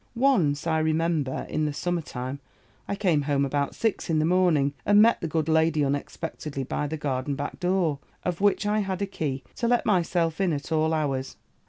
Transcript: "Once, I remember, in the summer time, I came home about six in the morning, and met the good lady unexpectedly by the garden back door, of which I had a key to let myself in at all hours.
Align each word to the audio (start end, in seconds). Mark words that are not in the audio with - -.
"Once, 0.15 0.65
I 0.65 0.79
remember, 0.79 1.45
in 1.47 1.65
the 1.65 1.73
summer 1.73 2.01
time, 2.01 2.39
I 2.87 2.95
came 2.95 3.21
home 3.21 3.45
about 3.45 3.75
six 3.75 4.09
in 4.09 4.17
the 4.17 4.25
morning, 4.25 4.73
and 4.83 4.99
met 4.99 5.21
the 5.21 5.27
good 5.27 5.47
lady 5.47 5.85
unexpectedly 5.85 6.63
by 6.63 6.87
the 6.87 6.97
garden 6.97 7.35
back 7.35 7.59
door, 7.59 7.99
of 8.25 8.41
which 8.41 8.65
I 8.65 8.79
had 8.79 9.03
a 9.03 9.05
key 9.05 9.43
to 9.57 9.67
let 9.67 9.85
myself 9.85 10.41
in 10.41 10.53
at 10.53 10.71
all 10.71 10.91
hours. 10.95 11.37